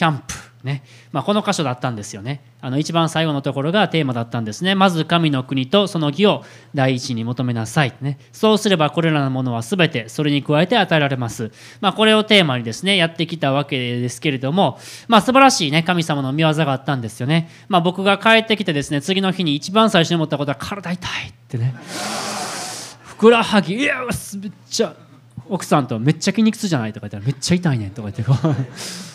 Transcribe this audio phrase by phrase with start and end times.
[0.00, 0.34] キャンプ
[0.64, 0.82] ね。
[1.12, 2.42] まあ、この箇所だったんですよね。
[2.62, 4.74] あの一番最後のところがテーマだったんですね。
[4.74, 6.42] まず神の国とその義を
[6.74, 11.52] 第一に求めなさい、ね、そうすればこれらのものは全てそれに加えて与えられます、
[11.82, 21.74] まあ、これをテーマにですねやってきたわけですけれども、まあ、素晴らしいね神様の見業があったんですよね、まあ、僕が帰ってきてですね次の日に一番最初に思ったことは体痛いってね。
[23.02, 24.94] ふくらはぎいやめっちゃ
[25.46, 29.09] 奥さんとめっちゃ筋肉痛じゃないとか言ったらめっちゃ痛いねんとか言ってこう。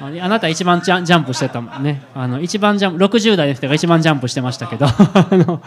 [0.00, 2.02] あなた一番ジャンプしてたもんね。
[2.14, 4.86] あの一番ジャンプ60代の人が一番ジャンプしてましたけど。
[4.88, 5.62] あの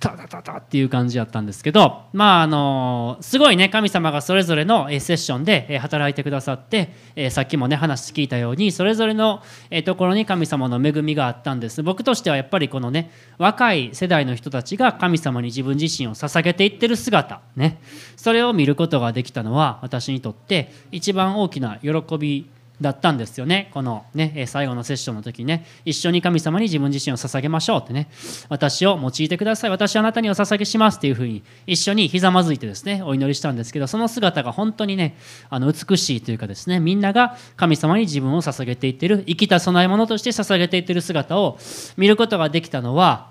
[0.00, 2.04] タタタタっていう感じやったんですけど。
[2.14, 6.94] まああのすごいね神様がそれぞれのセッションで働いてくださって
[7.30, 9.42] さっきもね話聞いたようにそれぞれの
[9.84, 11.82] ところに神様の恵みがあったんです。
[11.82, 17.80] 僕としてはやっぱりこのね若い世代の人たちが神様に自分自身を捧げていってる姿ね。
[18.16, 22.46] それを見ることができたのは私にとって一番大きな喜び
[22.82, 23.70] だったんですよね。
[23.72, 25.64] このね最後のセッションの時にね。
[25.84, 28.08] 一緒に神様に自分自身を捧げましょうってね。
[28.48, 29.70] 私を用いてください。
[29.70, 35.16] 私はあなたにお捧げしますっていうふうに一緒にひざまずいてですねお祈りしたんですけどその姿が本当にね
[35.48, 41.58] あの美しいというかですねみんなが神様に自分を捧げていってる生きた供え物として捧げていってる姿を
[41.96, 43.30] 見ることができたのは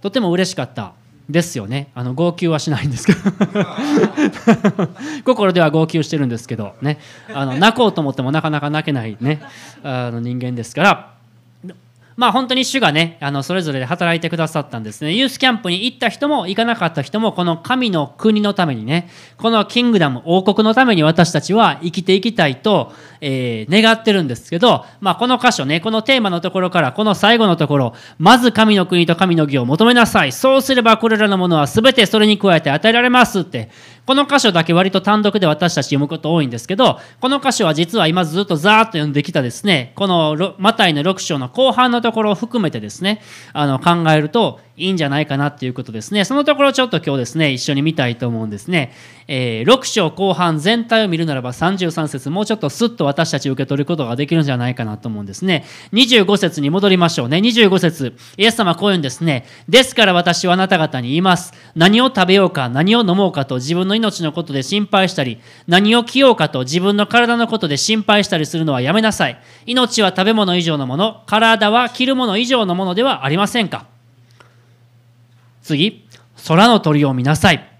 [0.00, 0.94] とても嬉しかった。
[1.28, 1.90] ですよね。
[1.94, 3.20] あの号泣はしないんですけど。
[5.24, 6.98] 心では号泣してるんですけどね。
[7.32, 9.40] あの泣こうと思ってもなかなか泣けないね。
[9.82, 11.13] あの人間ですから。
[12.16, 15.14] まあ本当に主がねあのそれぞれで働いてくださったんですね。
[15.14, 30.32] ユースキャンプに行った人も行かなかった人もこの神の国のためにねこのキングダム王国のために私たちは生きていきたいと、えー、願ってるんですけど、まあ、この箇所ねこのテーマのところからこの最後のところまず神の国と神の義を求めなさい。
[30.32, 33.70] そうすればこれらのものは全てそれに加えて与えられますって
[34.06, 46.24] この箇所だけ割と単独で私たち読むこと多いんですけど、この箇所は実は今ずっとザーっと読んできたですね、このマタイの6章の後半のところを含めてですね、あの考えると、いいんじゃないかなっていうことですね。
[46.24, 48.92] そのところちょっと今日ですね、一緒に見たいと思うんですね。
[49.28, 55.64] えー、6章後半全体を見るならば33節もうちょっとスッと私たち受け取ることができるんじゃないかなと思うんですね。
[55.92, 57.38] 25節に戻りましょうね。
[57.38, 59.46] 25節イエス様こういうんですね。
[59.68, 61.52] ですから私はあなた方に言います。
[61.76, 69.40] 何を食べようか、何を飲もうかと自分の命のことで心配したり、何を着ようかと自分の体のことで心配したりするのはやめなさい。
[69.66, 73.93] 命は食べ物以上のもの、体は着るもの以上のものではありませんか？
[75.64, 76.06] 次、
[76.46, 77.70] 空の鳥を見なさい。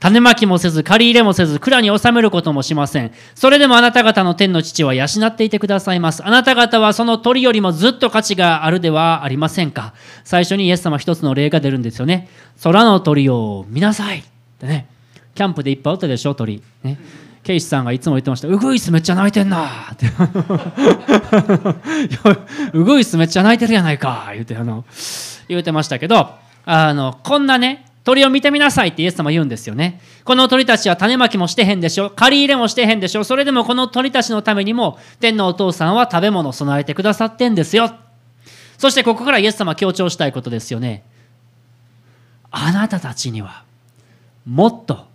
[0.00, 3.12] 種まきもせず、借り入れもせず、蔵に収めることもしません。
[3.34, 6.24] それでもあなた方の天の父は養っていてくださいます。
[6.24, 9.92] あなた方はその鳥よりもずっと価値があるではありませんか。
[10.24, 12.30] 最初にイエス様一つの例が出るんですよね。
[12.62, 14.20] 空の鳥を見なさい。
[14.20, 14.22] っ
[14.58, 14.86] てね。
[15.34, 16.62] キャンプでいっぱいおったでしょ、鳥。
[16.82, 16.98] ね。
[17.42, 20.06] ケイシさんがいつも言ってました「ウグイスめっちゃ泣いてんな」って
[22.74, 24.84] 「ウグイスめっちゃ泣いてるやないか」言うてあの
[25.48, 26.34] 言うてましたけど
[26.72, 30.00] あのこんなね鳥を見てみなさいってイエス様言うんですよね。
[30.24, 32.10] この鳥たちは種まきもしてへんでしょ。
[32.10, 33.24] 借り入れもしてへんでしょ。
[33.24, 37.90] それでもこの鳥たちのためにも天のお父さんは食べ物を備えてくださってんですよ。
[38.78, 41.02] そしてここからイエス様強調したいことですよね。
[42.52, 43.64] あなたたちには
[44.46, 45.06] もっと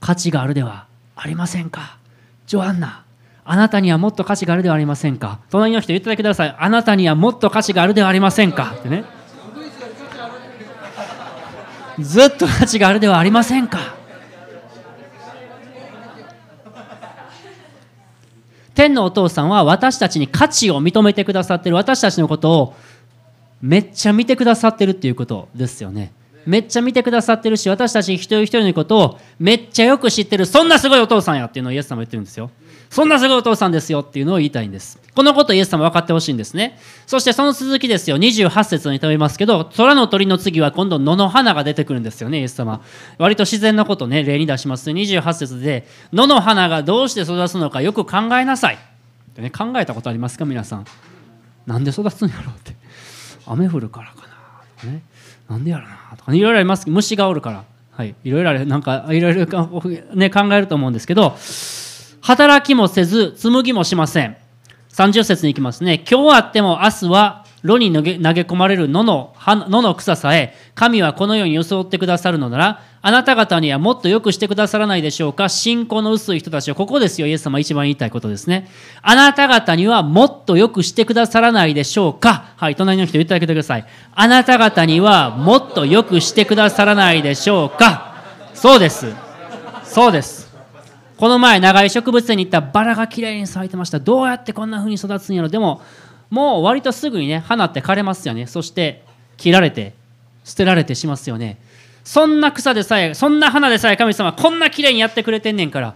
[0.00, 1.98] 価値があるではありませんか？
[2.46, 3.04] ジョアンナ、
[3.44, 5.40] あなたにはもっと価値があるではありませんか？
[5.50, 6.56] 隣の人言ってだけください。
[6.58, 8.76] あなたにはもっと価値があるではありませんか？
[8.78, 9.04] ってね。
[12.00, 13.94] ずっと価値があるではありませんか。
[18.74, 21.76] 天のお父さんは私たちに価値を認めてくださってる。
[21.76, 22.74] 私たちのことを
[23.60, 26.12] めっちゃ見てくださってるっていうことですよね。
[26.46, 30.46] めっちゃ見てくださってるし私たち一人一人のことをめっちゃよく知ってる。
[30.46, 32.50] そんなすごいお父さんやっていうのをイエス様言ってるんですよ。
[32.90, 34.98] そんなすごいお父さんですよっていうのを言いたいんです。
[35.14, 36.76] このことイエス様分かってほしいんですね。
[37.06, 38.16] そしてその続きですよ。
[38.16, 42.82] 28節に飛びますけど、空の鳥の次は今度野の花が出てくるんですよね、イエス様。
[43.18, 44.90] 割と自然なことね、例に出します。
[44.90, 48.78] 28節で、野の花がどうして育つのかよく考えなさい。
[49.38, 50.84] ね、考えたことありますか、皆さん。
[51.66, 52.74] なんで育つんやろうって。
[53.46, 54.26] 雨降るからか
[54.84, 54.90] な。
[54.90, 55.02] ね、
[55.48, 56.90] なんでやろうなとか、ね、いろいろあります。
[56.90, 57.64] 虫がおるから。
[57.92, 58.16] はい。
[58.24, 59.46] いろいろあれ、なんか、いろいろ、
[60.14, 61.36] ね、考えると思うんですけど、
[62.20, 64.36] 働きもせず、紡ぎもしません。
[64.92, 66.04] 30節に行きますね。
[66.10, 78.68] 今日あっても明日は炉に投げ込まれる野の野の草さえ、神はこのように装ってくださるのなら、あなた方にはもっと良くしてくださらないでしょうか信仰の薄い人たちは、ここですよ、イエス様一番言いたいことですね。
[79.02, 83.86] あなた方にはもっと良くしてくださらないでしょうかはい、隣の人言ってあげてください。
[84.14, 88.14] あなた方にはもっと良くしてくださらないでしょうか
[88.54, 89.14] そうです。
[89.84, 90.39] そうです。
[91.20, 94.00] この前長い植物園に行ったバラがきれいに咲いてました。
[94.00, 95.50] どうやってこんな風に育つんやろ。
[95.50, 95.82] でも
[96.30, 98.46] もう割とすぐにね花って枯れますよね。
[98.46, 99.04] そして
[99.36, 99.92] 切られて
[100.44, 101.58] 捨てられてしますよね。
[102.04, 105.94] そんな草でさえそんな花でさえ神様こんなきれいにやってくれてんねんから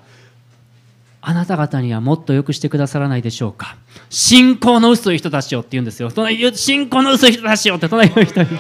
[1.23, 3.79] あなた方にはもっと良くしてくださらないでしょうか。
[4.11, 6.11] 信仰の薄い人たちよって言うんですよ。
[6.53, 8.51] 信仰の薄い人たちよって隣の人に。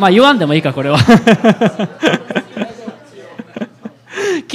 [0.00, 0.98] まあ言わんでもいいかこれは。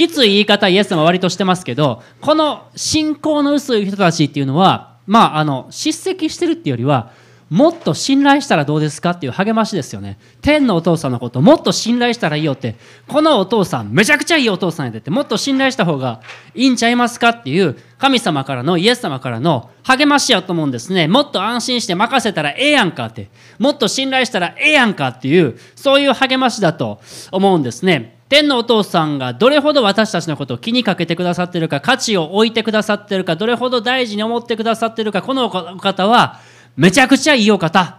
[0.00, 7.12] きつい言い方イエス様は割としてますけどこの信仰の薄い人たちっていうのはまああの叱責してるっていうよりは
[7.50, 10.18] もっと信頼したらどうですかっていう励ましですよね。
[10.40, 12.76] 天のお父さんのこともっと信頼したらいいよって
[13.08, 16.22] このお父さんめちゃくちゃいいお父さんやでってもっと信頼した方が
[16.54, 21.08] いいんちゃいますかっていう神様からのイエス様からの励ましやと思うんですね。
[21.08, 28.19] もっと安心して任せたらええやんかってもっと信頼したらええやんかっていうそういう励ましだと思うんですね。
[28.30, 36.38] 天のお父さんがどれほど私たちのことを気にかけてくださっているか価値を置いてくださっているかどれほど大事に思ってくださっているかこのお方は
[36.76, 37.98] めちゃくちゃいいお方。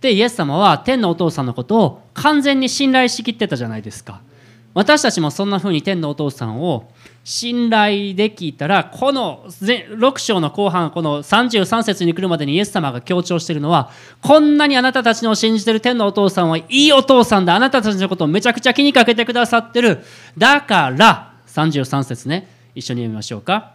[0.00, 4.20] でイエス様は天のお父さんのことを完全に信頼しきってたじゃないですか。
[4.72, 6.90] 私たちもそんな風に天のお父さんを
[7.24, 13.90] 信頼できたらこの6章の後半この33節に来るまでにイエス様が強調しているのは
[14.22, 17.54] こんなにあなたたちの信じてる天のお父さんはいいお父さんだ。
[17.54, 20.04] あなたたちのことをめちゃくちゃ気にかけてくださってる。
[20.38, 22.48] だから33節ね。
[22.74, 23.74] 一緒に読みましょうか。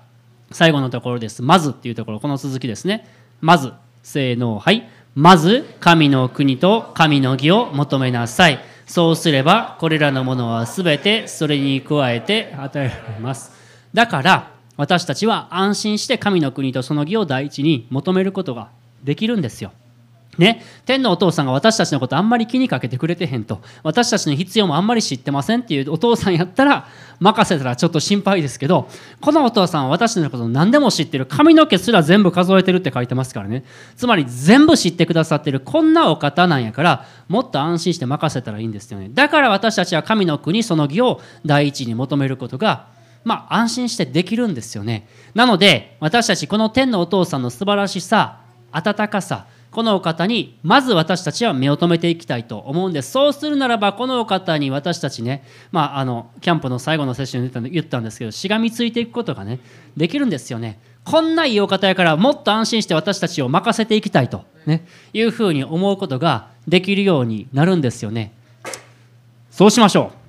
[0.52, 1.42] 最後のところです。
[1.42, 3.08] まずっていうところこの続きですね。
[3.42, 4.90] まずせーのはい。
[5.14, 8.60] まず神の国と神の義を求めなさい。
[8.86, 13.52] そうすればこれらのものは全てそれに加えて与えられます。
[13.94, 18.70] だから私たちは安心して神の国とその義を第一に求めることが
[19.04, 19.72] できるんですよ。
[20.38, 23.62] ね、天のお父さんが私たちのことあんまり気にかけてくれてへんと。
[23.84, 26.88] 私たちの必要もあんまり知ってませんっていうお父さんやったら
[27.20, 28.90] 任せたらちょっと心配ですけど
[29.22, 31.26] このお父さんは私のこと何でも知ってる。
[31.26, 33.64] 髪の毛すら全部数えてるって書いてますからね。
[33.96, 35.60] つまり全部知ってくださってる。
[35.60, 39.10] こんなお方なんやからもっと安心して任せたらいいんですよね。
[39.14, 42.88] だから私たちは神の国その義を第一に求めることが
[43.24, 45.08] まあ安心してできるんですよね。
[45.34, 48.42] なので私たちこの天のお父さんの素晴らしさ
[48.72, 53.12] 温かさこのお方にまず私たちは目を留めていきたいと思うんです。
[53.12, 55.44] そうするならばこのお方に私たちね、
[55.74, 59.60] まあ、あのキャンプの最後のセッションで言ったんですけどしがみついていくことがね
[59.98, 60.80] できるんですよね。
[61.04, 68.32] こんないいお方やからもっと安心して私たちを任せていきたいと、ね、いうふうに思うことができるようになるんですよね。
[69.52, 70.26] そうしましょう。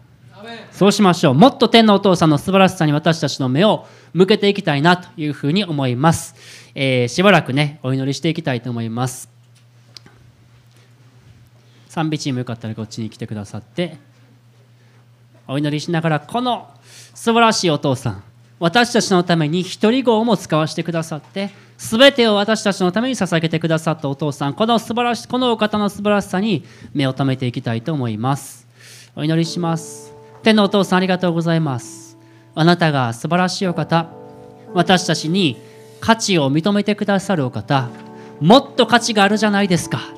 [0.73, 1.35] そうしましょう。
[1.35, 6.35] もっと天のお父さんの素晴らしさに私たちの目を向けていきたいなというふうに思います、
[6.75, 9.36] えー、しばらくねお祈りしていきたいと思います。
[11.97, 13.97] 賛美チームよかったらこっちに来てくださって
[15.49, 16.69] お祈りしながらこの
[17.15, 18.23] 素晴らしいお父さん
[18.61, 28.69] 私たちのために一人号も使わせてくださって全てを私たちのために捧げてくださったお父さんこの素晴らしこのお方の素晴らしさに目を留めていきたいと思います。
[29.15, 30.13] お祈りします。
[30.43, 32.19] 天のお父さんありがとうございます。
[32.55, 34.11] あなたが素晴らしいお方
[34.75, 35.57] 私たちに
[36.01, 37.89] 価値を認めてくださるお方
[38.41, 40.16] もっと価値があるじゃないですか。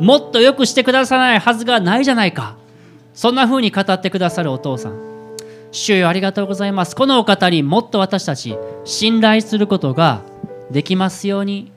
[0.00, 2.56] もっと良くしてくださないはずがないじゃないか。
[3.12, 4.98] そんな風に語ってくださるお父さん。
[5.72, 6.96] 主よありがとうございます。
[6.96, 10.22] このお方にもっと私たち信頼することが
[10.70, 11.70] できますように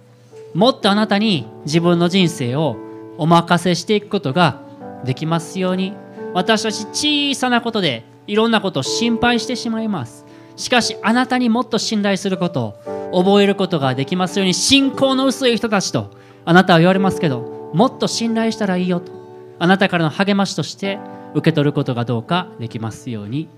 [0.53, 2.77] もっとあなたに自分の人生を
[3.18, 4.61] お任せしていくことが
[5.03, 5.94] できますように。
[6.33, 6.85] 私たち
[7.33, 10.25] 小さなことでいろんなことを心配してしまいます。
[10.56, 12.75] しかしあなたにもっと信頼すること
[13.11, 14.53] を覚えることができますように。
[14.53, 16.09] 信仰の薄い人たちと
[16.45, 19.11] あなたは言われますけどもっと信頼したらいいよと
[19.59, 20.99] あなたからの励ましとして
[21.33, 23.49] 受け取ることがどうかできますように。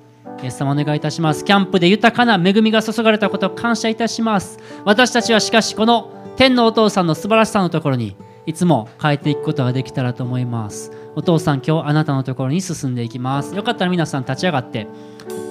[0.43, 1.45] イエス様お願いいたします。
[1.45, 4.59] キャンプで豊かな恵みが注がれたことを感謝いたします。
[4.83, 8.15] 私たちはしかしこの天のお父さんの素晴らしさのところに
[8.45, 10.91] いつも変えていくことができたらと思います。
[11.15, 13.55] お父さん今日あなたのところに進んでいきます。
[13.55, 14.87] よかったら皆さん立ち上がって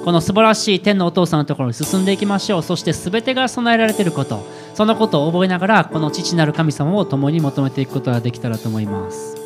[0.04, 2.62] この素晴らしい天のお父さんのところに進んでいきましょう。
[2.62, 4.44] そして全てが備えられていること。
[4.74, 9.43] そのことを覚えながらこの父なる神様を共に求めていくことができたらと思います。